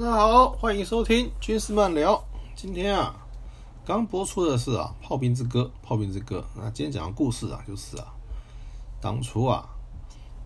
[0.00, 2.24] 大家好，欢迎收听军事漫聊。
[2.56, 3.14] 今天啊，
[3.84, 6.42] 刚播出的是啊《炮兵之歌》，《炮兵之歌》。
[6.58, 8.06] 那今天讲的故事啊，就是啊，
[8.98, 9.68] 当初啊，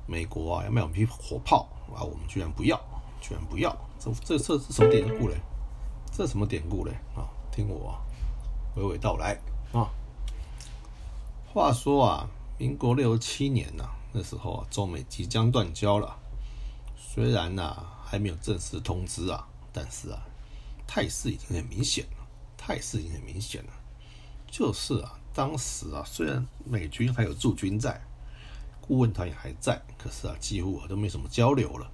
[0.08, 2.76] 美国啊要卖我们一批火炮啊，我们居然不要，
[3.20, 3.70] 居然不要。
[4.00, 5.36] 这这这是什么典故嘞？
[6.10, 6.90] 这什么典故嘞？
[7.14, 7.94] 啊，听我
[8.74, 9.40] 娓娓道来
[9.72, 9.88] 啊。
[11.52, 16.18] 话说啊，民国六十七年呐，那时候啊，中美即将断交了。
[16.96, 17.86] 虽然呐。
[18.14, 20.22] 还没有正式通知啊，但是啊，
[20.86, 22.26] 态势已经很明显了。
[22.56, 23.72] 态势已经很明显了，
[24.46, 28.00] 就是啊，当时啊，虽然美军还有驻军在，
[28.80, 31.90] 顾问团也还在，可是啊，几乎啊都没什么交流了。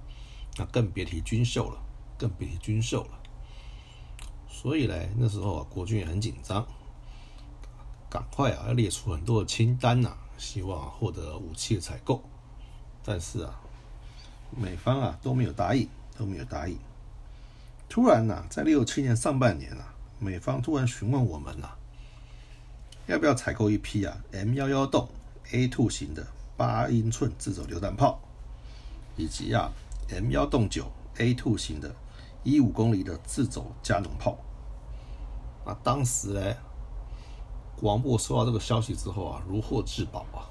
[0.57, 1.81] 那更别提军售了，
[2.19, 3.19] 更别提军售了。
[4.47, 6.65] 所以呢，那时候啊，国军也很紧张，
[8.11, 12.23] 赶快啊要列出很多的清单呐，希望获得武器的采购。
[13.03, 13.59] 但是啊，
[14.55, 15.89] 美方啊都没有答应。
[16.17, 16.77] 都没有答应。
[17.89, 21.77] 突然呢，在六七年上半年啊，美方突然询问我们了，
[23.07, 25.09] 要不要采购一批啊 M 幺幺洞
[25.51, 28.19] A two 型的八英寸自走榴弹炮，
[29.17, 29.69] 以及啊
[30.09, 31.93] M 幺洞九 A two 型的
[32.43, 34.37] 一五公里的自走加农炮。
[35.65, 36.55] 啊，当时呢，
[37.75, 40.47] 国防部收到这个消息之后啊，如获至宝啊，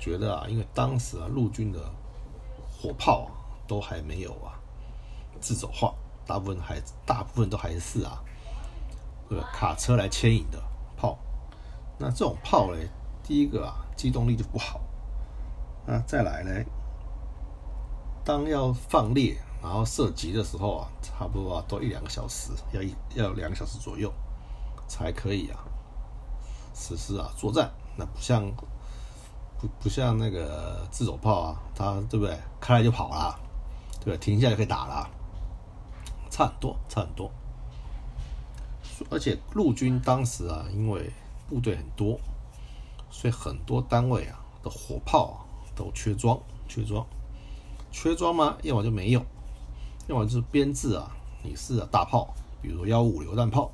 [0.00, 1.78] 觉得啊，因为当时啊陆军的
[2.72, 3.43] 火炮啊。
[3.66, 4.54] 都还没有啊，
[5.40, 5.94] 自走化，
[6.26, 8.22] 大部分还大部分都还是啊，
[9.28, 9.40] 对？
[9.52, 10.62] 卡车来牵引的
[10.96, 11.18] 炮，
[11.98, 12.88] 那这种炮嘞，
[13.22, 14.80] 第一个啊，机动力就不好，
[15.86, 16.64] 那再来呢，
[18.24, 24.12] 当要放列然后射击的时候啊，差不多啊，都一两个小时，要一要两个小时左右
[24.86, 25.58] 才可以啊，
[26.74, 28.50] 实施啊作战，那不像
[29.58, 32.38] 不不像那个自走炮啊，它对不对？
[32.60, 33.40] 开来就跑了。
[34.04, 35.08] 对，停下就可以打了，
[36.30, 37.30] 差很多，差很多。
[39.10, 41.10] 而且陆军当时啊，因为
[41.48, 42.20] 部队很多，
[43.10, 45.36] 所以很多单位啊的火炮啊
[45.74, 46.38] 都缺装，
[46.68, 47.04] 缺装，
[47.90, 48.56] 缺装吗？
[48.62, 49.24] 要么就没有，
[50.06, 51.10] 要么就是编制啊，
[51.42, 53.70] 你是大炮，比如说幺五榴弹炮，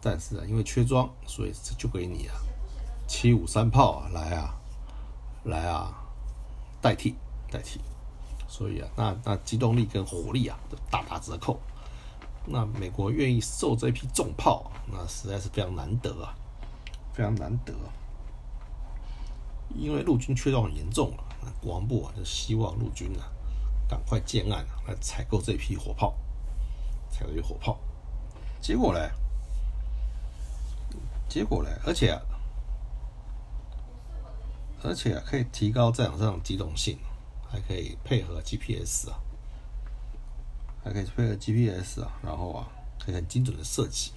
[0.00, 2.34] 但是啊，因为缺装，所以就给你啊
[3.06, 4.54] 七五三炮啊来啊
[5.44, 5.92] 来啊
[6.80, 7.14] 代替
[7.50, 7.80] 代替。
[8.50, 11.60] 所以啊，那那机动力跟火力啊都大打折扣。
[12.44, 16.34] 那美国愿意受这批重炮，那实在是非常难得啊，
[17.14, 17.72] 非常难得。
[19.72, 23.30] 因为陆军缺装很严重了，那国防部啊就希望陆军啊
[23.88, 26.12] 赶快建案来采购这批火炮，
[27.08, 27.78] 采购火炮。
[28.60, 28.98] 结果呢？
[31.28, 31.70] 结果呢？
[31.86, 32.20] 而且
[34.82, 36.98] 而且可以提高战场上的机动性。
[37.50, 39.18] 还可以配合 GPS 啊，
[40.84, 42.68] 还可以配合 GPS 啊，然后啊，
[42.98, 44.12] 可以很精准的设计。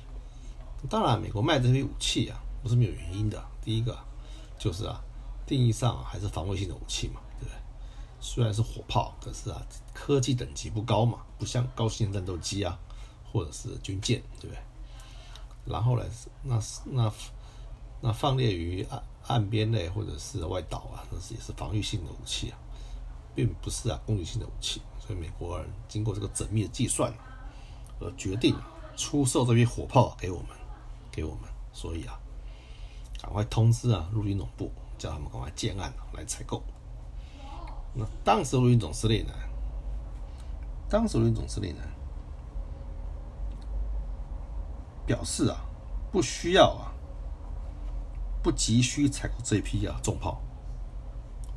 [0.90, 3.44] 当然，美国卖这批武器啊，不是没有原因的。
[3.62, 3.98] 第一个
[4.60, 5.02] 就是啊，
[5.48, 7.58] 定义上还是防卫性的武器嘛，对不对？
[8.20, 12.78] 虽然是火炮，可是啊，科技等级不高嘛，不像高性能战斗机啊，
[13.32, 14.62] 或者是军舰，对不对？
[15.66, 16.06] 然后呢，
[16.44, 17.12] 那是那
[18.02, 22.60] 那放列于岸岸边内或者是外岛啊，那是也是防御性的武器啊。
[23.36, 27.14] 并不是啊攻击性的武器，所以美国人经过这个缜密的计算，
[28.00, 28.56] 而决定
[28.96, 30.50] 出售这批火炮给我们，
[31.12, 31.42] 给我们。
[31.72, 32.20] 所以啊，
[33.20, 36.62] 赶快通知啊陆军总部，叫他们赶快建案来采购。
[37.96, 39.34] 那当时陆军总司令呢，
[40.88, 41.82] 当时陆军总司令呢
[45.08, 45.66] 表示啊，
[46.12, 46.94] 不需要啊，
[48.44, 50.40] 不急需采购这批啊重炮。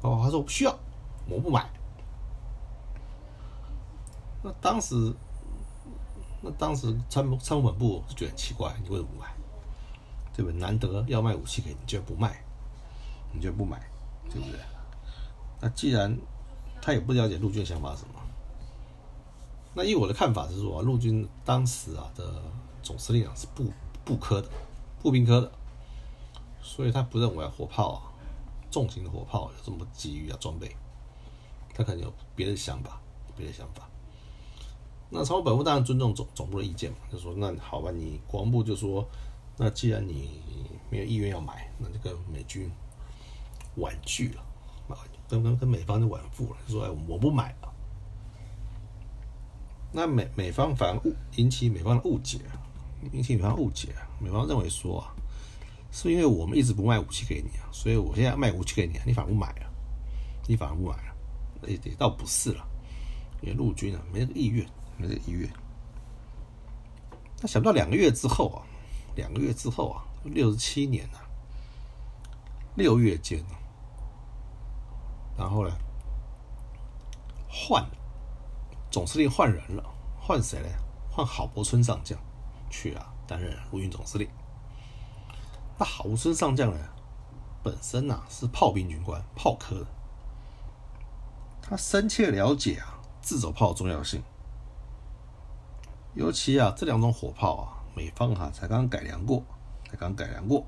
[0.00, 0.78] 哦，他说不需要。
[1.28, 1.68] 我不买。
[4.42, 5.12] 那当时，
[6.40, 9.34] 那当时参谋参谋本部就觉得很奇怪，你为什么不买？
[10.34, 10.60] 对不对？
[10.60, 12.44] 难得要卖武器给你，居然不卖，
[13.32, 13.80] 你居然不买，
[14.30, 14.60] 对不对？
[15.60, 16.16] 那既然
[16.80, 18.20] 他也不了解陆军想法是什么，
[19.74, 22.42] 那以我的看法是说，陆军当时啊的
[22.82, 23.72] 总司令啊是步
[24.04, 24.48] 步科的，
[25.02, 25.50] 步兵科的，
[26.62, 28.02] 所以他不认为火炮啊，
[28.70, 30.76] 重型的火炮有这么急于要装备。
[31.76, 32.98] 他可能有别的想法，
[33.36, 33.86] 别的想法。
[35.10, 39.06] 那朝本部当然尊重总总部的意见嘛，就说那好吧，你国防部就说，
[39.58, 40.40] 那既然你
[40.90, 42.70] 没有意愿要买，那就跟美军
[43.76, 44.40] 婉拒了，
[44.88, 47.72] 啊，跟跟跟美方就婉拒了，就说哎，我不买了。
[49.92, 52.40] 那美美方反而误引起美方的误解，
[53.12, 55.14] 引起美方误解，美方认为说啊，
[55.92, 59.70] 是因为我们一直不卖武器给你啊，所以我现在卖武器给你，你反而不买了，
[60.48, 61.15] 你反而不买了。
[61.62, 62.66] 也也倒不是了，
[63.40, 64.66] 因为陆军啊没这个意愿，
[64.96, 65.50] 没这个意愿。
[67.40, 68.62] 那想不到两个月之后啊，
[69.14, 71.20] 两个月之后啊，六十七年啊，
[72.74, 73.44] 六月间，
[75.36, 75.76] 然后呢，
[77.48, 77.84] 换
[78.90, 79.84] 总司令换人了，
[80.18, 80.68] 换谁呢？
[81.10, 82.18] 换郝柏村上将
[82.68, 84.28] 去啊，担任陆军总司令。
[85.78, 86.78] 那郝柏村上将呢，
[87.62, 89.86] 本身呐是炮兵军官，炮科的，
[91.68, 94.22] 他深切了解啊自走炮的重要性。
[96.14, 99.42] 尤其啊，这两种火炮啊，美方哈才刚改良过，
[99.90, 100.64] 才刚改良过，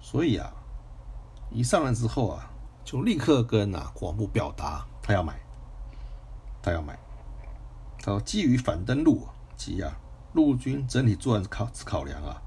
[0.00, 0.50] 所以啊，
[1.50, 2.50] 一上来之后啊，
[2.82, 5.38] 就立刻跟啊国防部表达他要买，
[6.62, 6.98] 他要买。
[7.98, 9.96] 他说，基于反登陆及啊
[10.32, 12.42] 陆军整体作战考考量啊，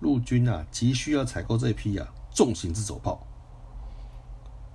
[0.00, 3.24] 陆军啊急需要采购这批啊重型自走炮。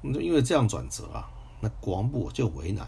[0.01, 1.29] 那因为这样转折啊，
[1.59, 2.87] 那国防部就为难。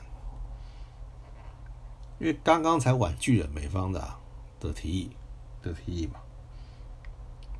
[2.19, 4.13] 因为刚刚才婉拒了美方的
[4.59, 5.11] 的提议
[5.63, 6.19] 的提议嘛，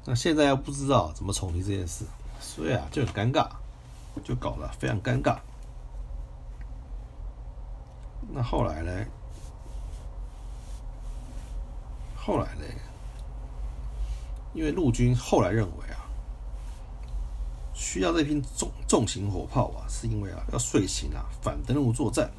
[0.06, 2.06] 那现在又不知道怎么重提这件事，
[2.40, 3.50] 所以啊就很尴尬，
[4.24, 5.40] 就搞得非常尴尬。
[8.34, 9.06] 那后来呢？
[12.16, 12.64] 后来呢？
[14.54, 16.01] 因为陆军后来认为啊，
[17.82, 22.32] 需要这批重重型火炮啊，是因为啊要遂行啊反登陆作战。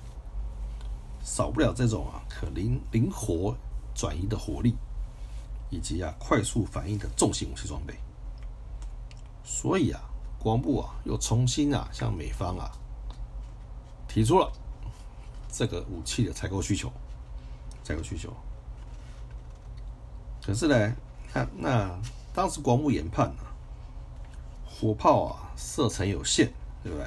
[1.24, 3.52] 少不了这种啊可灵灵活
[3.92, 4.76] 转移的火力，
[5.68, 7.92] 以及啊快速反应的重型武器装备。
[9.42, 10.00] 所以啊，
[10.38, 12.70] 国防部啊又重新啊向美方啊
[14.06, 14.50] 提出了
[15.50, 16.90] 这个武器的采购需求，
[17.82, 18.32] 采购需求。
[20.40, 20.96] 可是呢，
[21.34, 22.00] 那那
[22.32, 23.51] 当时国防部研判啊，
[24.82, 26.50] 火炮啊射程有限，
[26.82, 27.06] 对不对？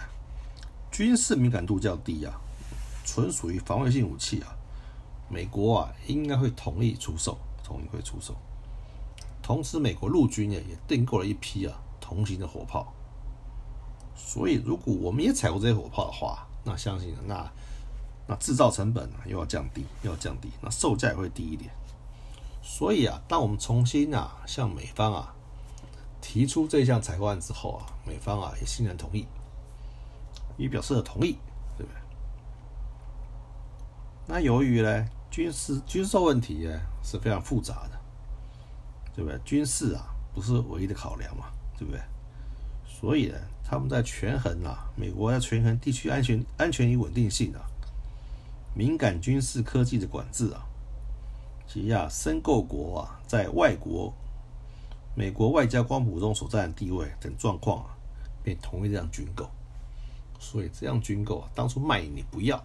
[0.93, 2.33] 军事敏感度较低啊。
[3.03, 4.55] 纯属于防卫性武器啊，
[5.29, 8.33] 美国啊应该会同意出售，同意会出售。
[9.43, 12.93] 同时，美国陆军呢也订购了一批啊同型的火炮。
[14.15, 17.51] 所以，如果我们也采购这些火炮的话，那相信那
[18.25, 21.69] 那制造成本啊又要降低，又要降低，那售价也会低一点。
[22.63, 25.34] 所以啊，当我们重新啊向美方啊
[26.27, 29.27] 提出这项采购案之后啊，美方啊也欣然同意，
[30.57, 31.37] 也表示了同意。
[31.77, 32.01] 对不对
[34.25, 37.99] 那由于呢，军事军售问题呢是非常复杂的，
[39.13, 39.39] 对不对？
[39.45, 41.45] 军事啊不是唯一的考量嘛，
[41.77, 42.01] 对不对？
[42.87, 47.61] 所以呢，他们在权衡啊，美国要权衡地区安全、安全与稳定性啊，
[48.73, 50.65] 敏感军事科技的管制啊，
[51.67, 54.11] 及啊申购国啊在外国
[55.15, 57.97] 美国外交光谱中所占的地位等状况啊，
[58.43, 59.49] 便同意这样军购。
[60.37, 62.61] 所以这样军购啊，当初卖你不要。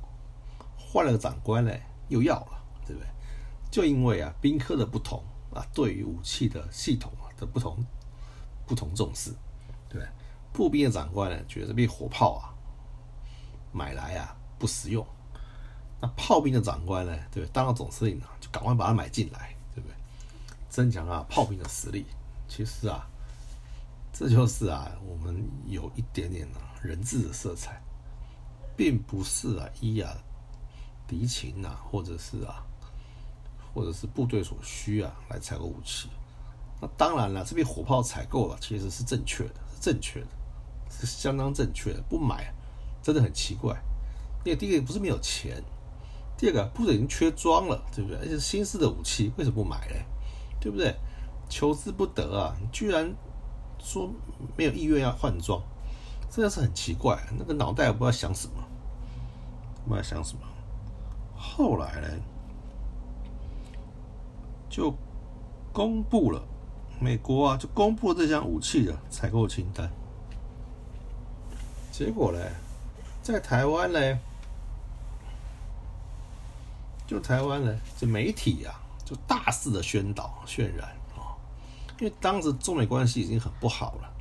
[0.77, 1.73] 换了个长官呢，
[2.09, 3.09] 又要了，对不对？
[3.71, 5.23] 就因为啊，兵科的不同
[5.55, 7.79] 啊，对于武器的系统啊的不同，
[8.67, 9.31] 不同重视，
[9.89, 10.09] 对不对？
[10.53, 12.51] 步兵的长官呢，觉得这批火炮啊，
[13.73, 15.05] 买来啊不实用；
[16.01, 17.53] 那炮兵的长官呢，对不？
[17.53, 19.95] 当了总司令啊，就赶快把它买进来，对不对？
[20.69, 22.05] 增强啊炮兵的实力。
[22.51, 23.09] 其实啊，
[24.13, 27.81] 这就是啊，我们有一点点啊人质的色彩，
[28.77, 30.13] 并不是啊一啊。
[31.07, 32.65] 敌情啊，或者是啊，
[33.75, 36.09] 或者是部队所需啊，来采购武器。
[36.81, 40.29] 那当然了，这批火炮采购了，其实是正确的，是正确的，
[40.89, 42.01] 是相当正确的。
[42.09, 42.55] 不买，
[43.03, 43.77] 真的很奇怪。
[44.45, 45.61] 因为第一个不是没有钱，
[46.39, 48.19] 第二个部队已经缺装了，对不对？
[48.19, 50.05] 而且新式的武器，为什么不买嘞？
[50.61, 50.95] 对不对？
[51.51, 52.57] 求之不得啊！
[52.61, 53.13] 你居然
[53.79, 54.09] 说
[54.57, 55.61] 没有意愿要换装，
[56.31, 57.19] 真的是很奇怪。
[57.37, 58.55] 那个脑袋不知道想什么，
[59.85, 60.41] 不知道想什么。
[61.37, 62.09] 后来呢，
[64.69, 64.95] 就
[65.73, 66.41] 公布了
[67.01, 69.91] 美国啊，就公布这项武器的采购清单。
[71.91, 72.39] 结果呢，
[73.23, 74.19] 在台湾呢，
[77.07, 80.89] 就台湾呢，这媒体啊，就大肆的宣导渲染，
[82.01, 84.13] 因为当时中美关系已经很不好了，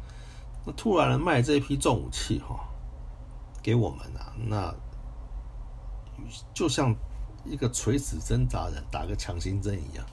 [0.66, 2.60] 那突然卖这一批重武器哈，
[3.64, 4.74] 给我们啊，那
[6.54, 6.96] 就像。
[7.46, 10.06] 一个垂死挣扎的打个强心针一样，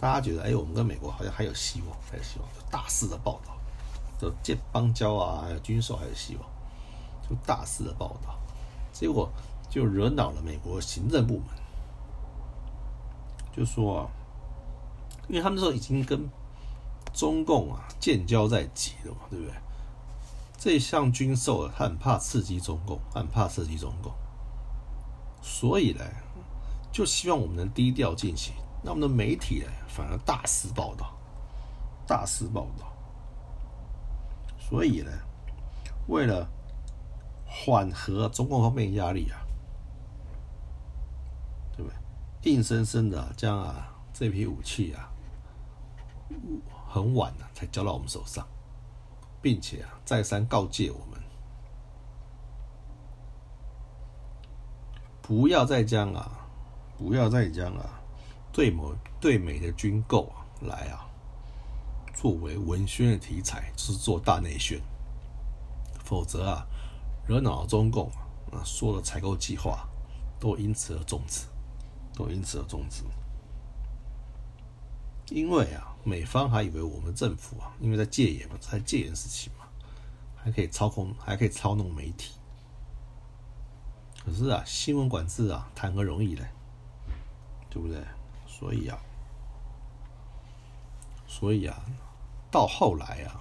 [0.00, 3.56] 大家觉得哎，我们跟美国好像还有希望，还有希望，就大肆的报道，
[4.20, 6.44] 就建邦交啊，还有军售还有希望，
[7.22, 8.36] 就大肆的报道，
[8.92, 9.30] 结果
[9.70, 11.46] 就惹恼了美国行政部门，
[13.56, 14.10] 就说，
[15.28, 16.28] 因为他们那时候已经跟
[17.12, 19.54] 中共啊建交在即了嘛，对不对？
[20.58, 24.12] 这项军售啊，他很怕刺激中共，很怕刺激中共。
[25.42, 26.04] 所以呢，
[26.92, 28.54] 就希望我们能低调进行。
[28.84, 31.12] 那我们的媒体呢，反而大肆报道，
[32.06, 32.92] 大肆报道。
[34.56, 35.10] 所以呢，
[36.06, 36.48] 为了
[37.44, 39.38] 缓和中共方面压力啊，
[41.76, 42.52] 对不对？
[42.52, 45.10] 硬生生的将啊这批武器啊，
[46.92, 48.46] 很晚了才交到我们手上，
[49.40, 51.18] 并且啊再三告诫我们，
[55.22, 56.46] 不要再将啊，
[56.98, 57.98] 不要再将啊
[58.52, 61.08] 对某对美的军购啊来啊
[62.14, 64.78] 作为文宣的题材，是做大内宣，
[66.04, 66.66] 否则啊
[67.26, 68.10] 惹恼了中共
[68.52, 69.88] 啊，说的采购计划
[70.38, 71.46] 都因此而终止，
[72.14, 73.02] 都因此而终止。
[75.32, 79.66] 因为啊，美方还以为我们政府啊，因为在戒严嘛，在戒严时期嘛，
[80.36, 82.34] 还可以操控，还可以操弄媒体。
[84.24, 86.44] 可是啊，新闻管制啊，谈何容易呢？
[87.70, 88.00] 对不对？
[88.46, 88.98] 所以啊，
[91.26, 91.82] 所以啊，
[92.50, 93.40] 到后来啊，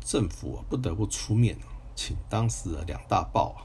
[0.00, 1.56] 政府啊不得不出面，
[1.94, 3.64] 请当时的两大报啊，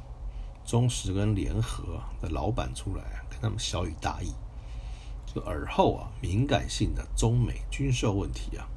[0.63, 4.33] 中时跟联合的老板出来，跟他们小雨大意。
[5.33, 8.67] 就尔后啊，敏感性的中美军售问题啊，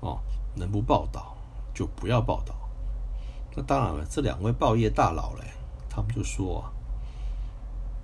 [0.00, 0.20] 哦，
[0.54, 1.36] 能不报道
[1.74, 2.54] 就不要报道。
[3.56, 5.44] 那当然了，这两位报业大佬嘞，
[5.90, 6.70] 他们就说啊，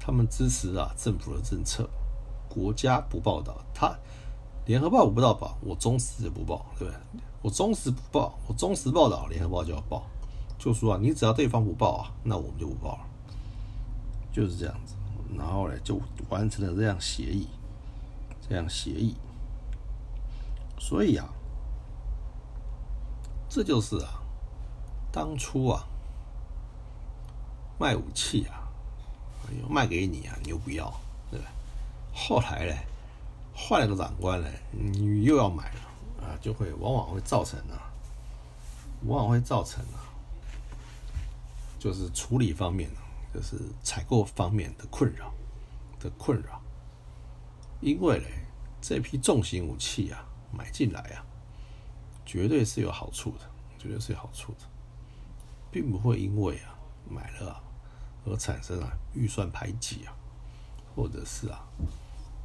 [0.00, 1.88] 他们支持啊政府的政策，
[2.49, 3.96] 国家不报道，他
[4.66, 7.00] 联合报不报道，我中时也不报，对不对？
[7.40, 10.02] 我中时不报，我中时报道，联合报就要报，
[10.58, 13.06] 就说啊，你只要对方不报啊，那我们就不报了，
[14.32, 14.96] 就是这样子。
[15.37, 17.49] 然后呢，就完成了这样协议，
[18.49, 19.16] 这样协议。
[20.78, 21.26] 所以啊，
[23.49, 24.21] 这就是啊，
[25.11, 25.85] 当初啊，
[27.78, 28.69] 卖武器啊，
[29.69, 30.93] 卖给你啊，你又不要，
[31.31, 31.47] 对吧？
[32.12, 32.75] 后来呢，
[33.54, 35.81] 换了个长官呢，你又要买了
[36.26, 37.90] 啊，就会往往会造成啊，
[39.07, 40.04] 往往会造成啊，
[41.78, 42.90] 就是处理方面。
[43.35, 45.35] 就是采购方面的困扰
[45.99, 46.62] 的困扰，
[47.81, 48.26] 因为嘞，
[48.81, 51.26] 这批重型武器啊，买进来啊，
[52.25, 53.41] 绝对是有好处的，
[53.76, 54.61] 绝对是有好处的，
[55.73, 56.79] 并不会因为啊
[57.11, 57.61] 买了
[58.25, 60.14] 而产生啊预算排挤啊，
[60.95, 61.67] 或者是啊，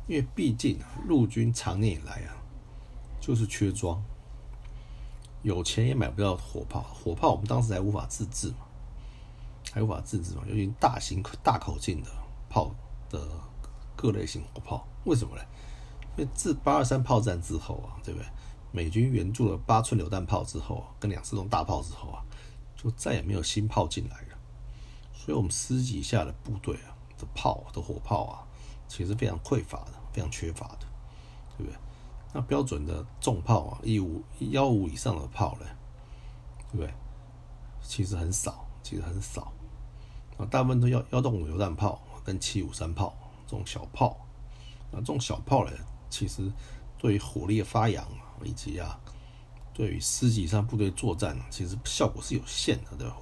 [0.07, 2.35] 因为毕竟啊陆军长年以来啊
[3.21, 4.03] 就是缺装，
[5.43, 8.65] 有钱也买不到火炮，火炮我们当时还无法自制嘛。
[9.71, 10.43] 还无法自制嘛？
[10.47, 12.09] 尤其大型大口径的
[12.49, 12.73] 炮
[13.09, 13.27] 的
[13.95, 15.43] 各类型火炮，为什么呢？
[16.17, 18.27] 因为自八二三炮战之后啊，对不对？
[18.71, 22.23] 美军援助了八寸榴弹炮之后，啊跟两次种大炮之后啊，
[22.75, 24.37] 就再也没有新炮进来了。
[25.13, 28.45] 所以，我们师级下的部队啊的炮的火炮啊，
[28.87, 30.87] 其实非常匮乏的，非常缺乏的，
[31.57, 31.79] 对不对？
[32.31, 35.65] 那标准的重炮啊，一五幺五以上的炮呢，
[36.71, 36.93] 对不对？
[37.81, 39.51] 其实很少，其实很少。
[40.45, 43.13] 大部分都要幺洞五榴弹炮跟七五三炮
[43.45, 44.17] 这种小炮，
[44.91, 45.71] 啊，这种小炮呢，
[46.09, 46.51] 其实
[46.97, 48.05] 对于火力的发扬
[48.43, 48.99] 以及啊，
[49.73, 53.15] 对于师级上部队作战，其实效果是有限的，对吧？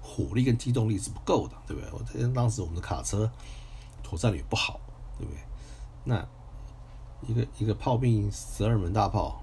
[0.00, 1.90] 火力跟机动力是不够的，对不对？
[1.92, 3.30] 我得当时我们的卡车
[4.02, 4.78] 妥战率不好，
[5.18, 5.40] 对不对？
[6.04, 6.26] 那
[7.26, 9.40] 一个一个炮兵十二门大炮，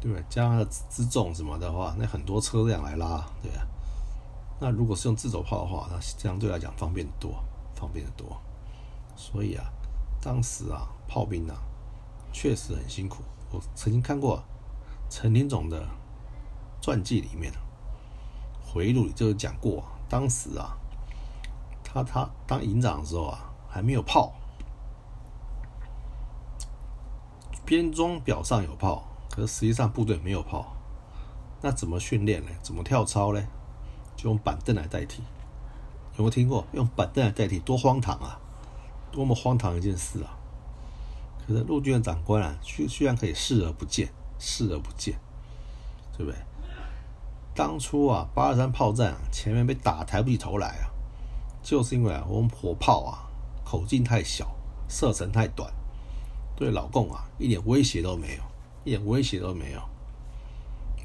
[0.00, 0.24] 对不对？
[0.28, 3.66] 加上辎重什么的话，那很多车辆来拉，对吧？
[4.62, 7.42] 那如果是用自走炮的话，那相对来讲方便多，
[7.74, 8.40] 方便的多。
[9.16, 9.64] 所以啊，
[10.22, 11.56] 当时啊，炮兵啊，
[12.32, 13.24] 确实很辛苦。
[13.50, 14.40] 我曾经看过
[15.10, 15.84] 陈林总的
[16.80, 17.52] 传记里面，
[18.64, 20.78] 回忆录里就是讲过，当时啊，
[21.82, 24.32] 他他当营长的时候啊，还没有炮，
[27.66, 30.76] 编装表上有炮，可是实际上部队没有炮，
[31.60, 32.50] 那怎么训练呢？
[32.62, 33.44] 怎么跳操呢？
[34.16, 35.22] 就用板凳来代替，
[36.16, 36.64] 有没有听过？
[36.72, 38.38] 用板凳来代替，多荒唐啊！
[39.10, 40.38] 多么荒唐一件事啊！
[41.46, 45.18] 可是陆军的长官啊，居居然可以视而不见，视而不见，
[46.16, 46.38] 对不对？
[47.54, 50.88] 当初啊，八二三炮战啊，前面被打抬不起头来啊，
[51.62, 53.28] 就是因为啊，我们火炮啊，
[53.64, 54.54] 口径太小，
[54.88, 55.70] 射程太短，
[56.56, 58.42] 对老共啊，一点威胁都没有，
[58.84, 59.82] 一点威胁都没有，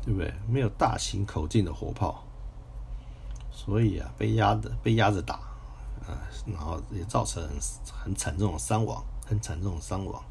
[0.05, 0.33] 对不对？
[0.47, 2.23] 没有大型口径的火炮。
[3.57, 5.33] 所以啊，被压的被压着打，
[6.05, 6.13] 啊，
[6.45, 7.43] 然后也造成
[7.91, 10.23] 很惨重的伤亡，很惨重的伤亡。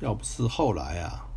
[0.00, 1.28] 要不是后来啊，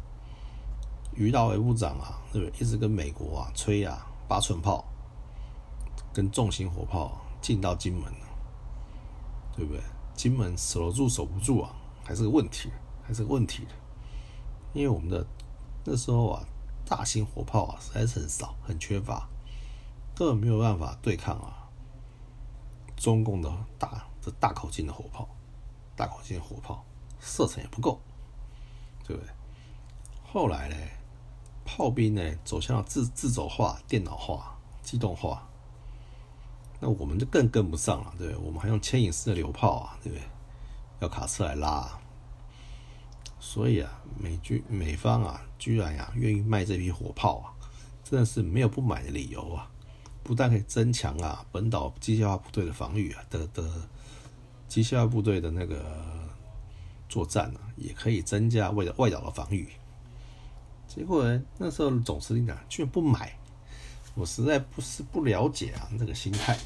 [1.13, 2.61] 于大伟部长啊，对不对？
[2.61, 4.85] 一直跟美国啊吹啊，八寸炮
[6.13, 8.03] 跟重型火炮进到金门
[9.53, 9.81] 对不对？
[10.15, 12.71] 金门守得住守不住啊，还是个问题，
[13.05, 13.71] 还是个问题的。
[14.71, 15.27] 因为我们的
[15.83, 16.41] 那时候啊，
[16.85, 19.27] 大型火炮啊实在是很少，很缺乏，
[20.15, 21.69] 根本没有办法对抗啊
[22.95, 25.27] 中共的大这大口径的火炮，
[25.95, 26.85] 大口径火炮
[27.19, 27.99] 射程也不够，
[29.05, 29.31] 对不对？
[30.23, 30.75] 后来呢，
[31.65, 35.47] 炮兵呢走向了自自走化、电脑化、机动化。
[36.79, 38.45] 那我们就更跟不上了，对不对？
[38.45, 40.23] 我们还用牵引式的榴炮啊，对不对？
[40.99, 41.99] 要卡车来拉，啊
[43.39, 47.53] 所以啊，美军美方啊，居然呀愿意卖这批火炮啊，
[48.03, 49.69] 真的是没有不买的理由啊！
[50.23, 53.69] 不但可以增强啊本岛机械化部队的防御啊的的
[54.67, 55.85] 机械化部队的那个
[57.09, 59.67] 作战啊，也可以增加外外岛的防御。
[60.87, 63.37] 结果呢，那时候总司令呢，居然不买。
[64.15, 66.57] 我实在不是不了解啊，那个心态，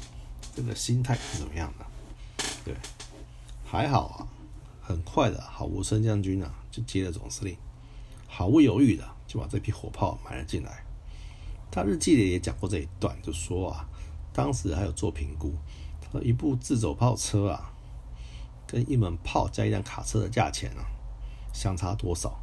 [0.54, 1.86] 这个心态是怎么样的？
[2.64, 2.74] 对，
[3.64, 4.28] 还好啊，
[4.82, 7.56] 很快的，郝无生将军啊就接了总司令，
[8.26, 10.84] 毫不犹豫的就把这批火炮买了进来。
[11.70, 13.88] 他日记里也讲过这一段，就说啊，
[14.32, 15.54] 当时还有做评估，
[16.00, 17.72] 他说一部自走炮车啊，
[18.66, 20.84] 跟一门炮加一辆卡车的价钱啊，
[21.52, 22.38] 相差多少？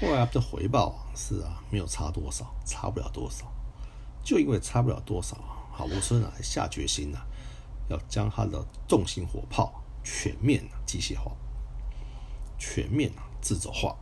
[0.00, 3.50] 后来的回报啊，是啊，没有差多少，差不了多少。
[4.22, 7.24] 就因为差不了多少啊，郝无生啊下决心啊，
[7.88, 11.32] 要将他的重型火炮全面机械化，
[12.58, 13.96] 全面啊自走化。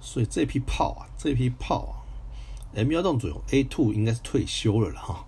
[0.00, 2.03] 所以这批炮啊，这批炮啊
[2.74, 5.24] ，M 幺洞左右 A two 应该是退休了了哈，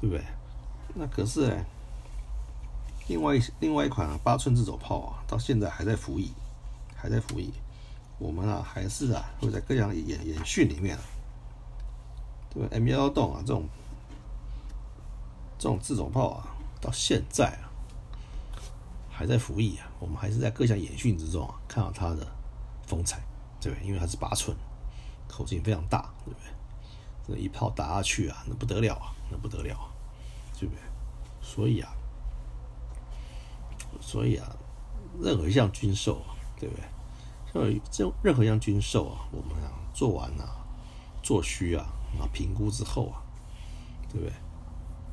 [0.00, 0.24] 对不对？
[0.94, 1.64] 那可是呢，
[3.08, 6.32] 另外另外一款八寸自走炮啊，到现在还在服役，
[6.96, 7.52] 还在服役。
[8.18, 10.98] 我们啊，还是啊，会在各项演演训里面。
[12.52, 13.64] 对 M 幺洞啊，这种
[15.58, 16.48] 这种自走炮啊，
[16.80, 17.70] 到现在啊
[19.10, 19.88] 还在服役啊。
[20.00, 22.26] 我们还是在各项演训之中啊，看到它的
[22.86, 23.22] 风采，
[23.60, 23.86] 对不对？
[23.86, 24.56] 因为它是八寸，
[25.28, 26.50] 口径非常大，对不对？
[27.30, 29.88] 那一炮打下去啊，那不得了啊，那不得了啊，
[30.58, 30.82] 对不对？
[31.40, 31.92] 所以啊，
[34.00, 34.56] 所以啊，
[35.20, 36.84] 任何一项军售啊，对不对？
[37.52, 40.56] 像这任何一项军售啊，我们啊做完啊，
[41.22, 41.86] 做虚啊。
[42.18, 43.22] 啊，评估之后啊，
[44.10, 44.32] 对不对？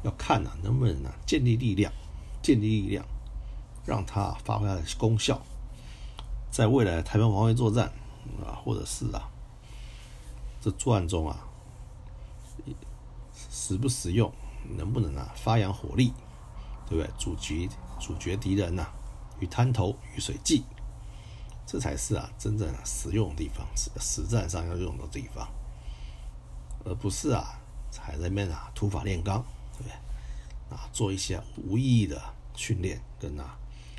[0.01, 1.93] 要看啊，能不能啊建立力量，
[2.41, 3.05] 建立力量，
[3.85, 5.39] 让它发挥它的功效，
[6.49, 7.93] 在未来台湾防卫作战
[8.43, 9.29] 啊，或者是啊
[10.59, 11.46] 这作战中啊，
[13.49, 14.31] 实不实用，
[14.77, 16.13] 能不能啊发扬火力，
[16.87, 17.09] 对不对？
[17.17, 18.87] 阻击阻绝敌人呐，
[19.39, 20.63] 与滩头与水际，
[21.65, 25.47] 这才是啊真正实用的地方，实实战上要用的地方。
[26.85, 27.59] 而不是啊，
[27.99, 29.43] 还在面啊土法炼钢，
[29.73, 29.91] 对不对？
[30.75, 32.21] 啊，做一些无意义的
[32.55, 33.57] 训练跟啊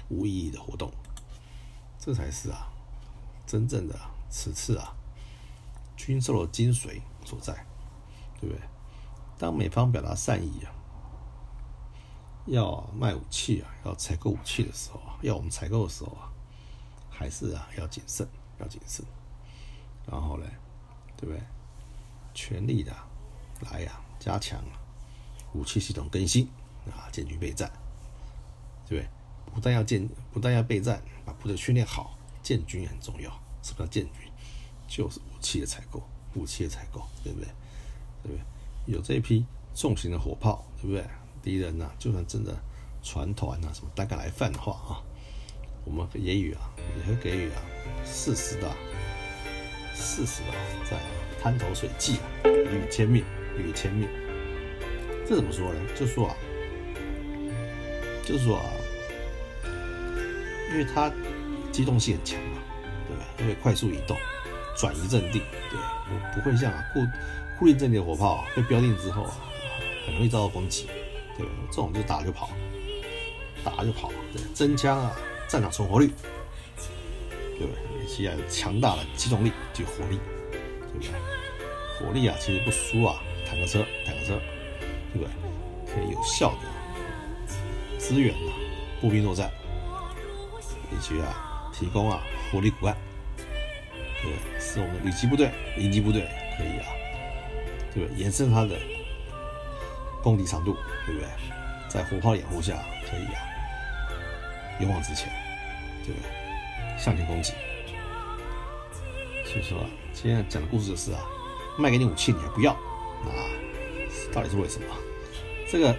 [0.08, 0.90] 无意义的活动，
[1.98, 2.68] 这才是啊
[3.46, 3.98] 真正的
[4.30, 4.94] 此次啊
[5.96, 7.66] 军售的精髓所在，
[8.40, 8.62] 对不对？
[9.38, 10.72] 当美方表达善意啊，
[12.46, 16.32] 要卖武器啊，要采购武器的时候啊，要我们采购的时候啊，
[17.10, 18.26] 还是啊要谨慎，
[18.58, 19.04] 要谨慎。
[20.10, 20.46] 然后呢，
[21.16, 21.42] 对不对？
[22.34, 22.94] 全力的
[23.70, 24.62] 来呀，加强
[25.52, 26.48] 武器系统更新
[26.86, 27.70] 啊，建军备战，
[28.88, 29.08] 对不对？
[29.54, 33.30] 不但要建，不但要备战，把部队训练好，建军也很重要。
[33.62, 34.30] 什么叫建军？
[34.86, 36.02] 就是武器的采购，
[36.34, 37.48] 武器的采购，对不对？
[38.22, 38.40] 对不对？
[38.94, 41.04] 有这批重型的火炮，对不对？
[41.42, 42.56] 敌人呐，就算真的
[43.02, 45.02] 船团呐，什么大概来犯的话啊，
[45.84, 47.62] 我们也予啊，也会给予啊
[48.04, 48.70] 适时的、
[49.94, 50.52] 适时的
[50.90, 50.98] 在。
[51.40, 53.22] 滩头水系啊，予以歼灭，
[53.56, 54.08] 予以歼灭。
[55.24, 55.80] 这怎么说呢？
[55.94, 56.34] 就说啊，
[58.24, 58.64] 就是说啊，
[60.72, 61.12] 因为它
[61.70, 62.58] 机动性很强嘛，
[63.06, 63.44] 对不对？
[63.44, 64.16] 因为快速移动，
[64.76, 67.06] 转移阵地，对，不会像啊固
[67.58, 69.36] 固定阵地的火炮 被标定之后啊，
[70.06, 70.86] 很容易遭到攻击，
[71.36, 71.52] 对吧？
[71.70, 72.50] 这种就打就跑，
[73.64, 75.16] 打就跑，对，增加啊
[75.48, 76.10] 战场存活率，
[77.58, 78.04] 对不对？
[78.04, 80.18] 以及啊强大的机动力及火力。
[80.90, 81.10] 对不对？
[81.98, 84.40] 火力啊，其实不输啊，坦克车，坦克车，
[85.12, 85.28] 对不对？
[85.92, 88.52] 可以有效的支援啊，
[89.00, 89.50] 步兵作战，
[90.92, 92.96] 以及啊，提供啊火力骨干，
[93.36, 94.60] 对不对？
[94.60, 96.22] 使我们的旅级部队、营级部队
[96.56, 96.86] 可以啊，
[97.94, 98.22] 对不对？
[98.22, 98.76] 延伸它的
[100.22, 101.14] 攻敌长度，对？
[101.14, 101.28] 不对？
[101.88, 102.74] 在火炮掩护下，
[103.10, 103.40] 可以啊，
[104.80, 105.28] 勇往直前，
[106.04, 106.98] 对不对？
[106.98, 107.52] 向前攻击。
[109.44, 109.78] 所以说。
[110.20, 111.20] 今天讲的故事就是啊，
[111.78, 113.30] 卖给你武器你还不要啊？
[114.32, 114.86] 到底是为什么？
[115.70, 115.96] 这个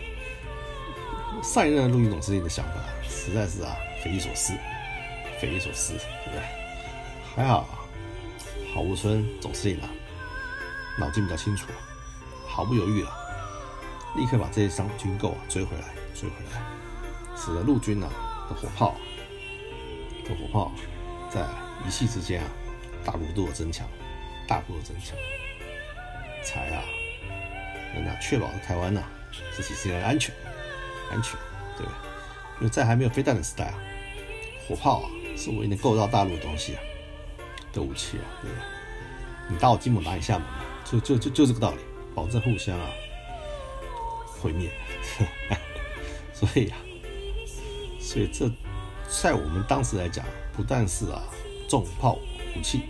[1.42, 2.74] 上一任陆军总司令的想法，
[3.08, 4.52] 实在是啊匪夷所思，
[5.40, 6.42] 匪夷所思，对不对？
[7.34, 7.66] 还好，
[8.74, 9.90] 郝吴村总司令啊，
[11.00, 11.68] 脑筋比较清楚，
[12.46, 13.12] 毫不犹豫了，
[14.16, 15.84] 立刻把这些伤军购啊追回来，
[16.14, 16.62] 追回来，
[17.36, 18.10] 使得陆军啊
[18.50, 18.96] 的火炮，
[20.26, 20.72] 的火炮
[21.32, 21.46] 在
[21.88, 22.48] 一夕之间啊
[23.06, 23.88] 大幅度的增强，
[24.48, 25.16] 大幅度增强，
[26.44, 26.84] 才啊
[27.96, 29.02] 能啊确保台湾呐
[29.56, 30.36] 这几十年安全。
[31.12, 31.40] 安全，
[31.76, 31.96] 对不对？
[32.60, 33.74] 因为在还没有飞弹的时代啊，
[34.68, 36.82] 火炮啊是唯一能够到大陆的东西啊
[37.74, 38.64] 的武器啊，对不对？
[39.50, 40.60] 你打我金门，打你厦门嘛，
[40.92, 41.78] 就就就就这个道理，
[42.16, 42.90] 保证互相啊
[44.42, 44.70] 毁灭。
[46.34, 46.78] 所以啊，
[48.00, 48.50] 所以这
[49.10, 51.22] 在我们当时来讲，不但是啊
[51.68, 52.18] 重炮
[52.56, 52.84] 武器，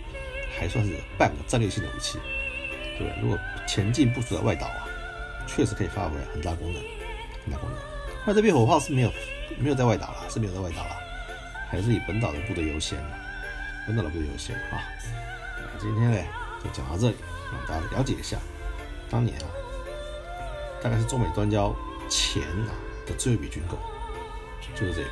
[0.56, 2.18] 还算是半个战略性的武器，
[2.96, 3.12] 对？
[3.20, 3.36] 如果
[3.66, 4.86] 前进部署在外岛啊，
[5.48, 6.80] 确实可以发挥很大功能，
[7.44, 7.78] 很大功能。
[8.24, 9.12] 那这边火炮是没有
[9.58, 10.96] 没有在外岛了，是没有在外岛了，
[11.68, 12.98] 还是以本岛的部队优先
[13.86, 14.80] 本岛的部队优先啊。
[15.56, 16.18] 那今天呢
[16.62, 17.16] 就讲到这里，
[17.52, 18.36] 让大家了解一下
[19.10, 19.46] 当年啊，
[20.82, 21.74] 大概是中美断交
[22.08, 22.72] 前啊
[23.06, 23.76] 的最后一笔军购，
[24.74, 25.10] 就是这一笔。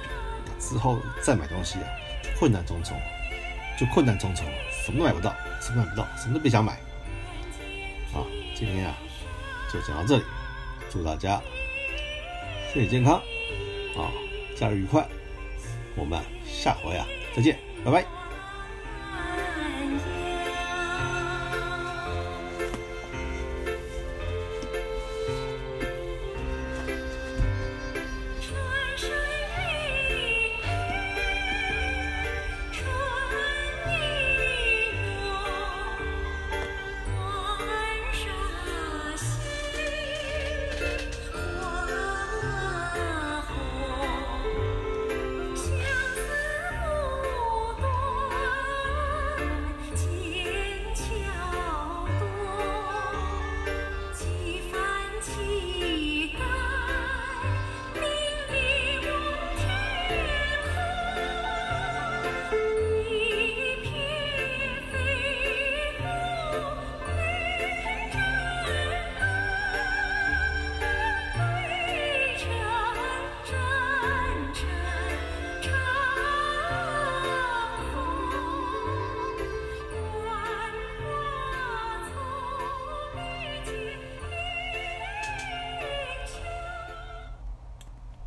[0.60, 1.86] 之后再买东西啊，
[2.38, 2.96] 困难重重，
[3.78, 4.44] 就困难重重，
[4.84, 6.72] 什么都买不到，什么都买不到，什么都别想买。
[8.12, 8.94] 啊，今天啊
[9.72, 10.24] 就讲到这里，
[10.90, 11.40] 祝大家。
[12.72, 13.14] 身体健康，
[13.96, 14.12] 啊，
[14.54, 15.06] 假日愉快，
[15.96, 18.17] 我们下回啊再见，拜拜。